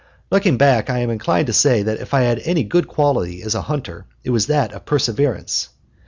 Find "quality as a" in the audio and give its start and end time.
2.87-3.61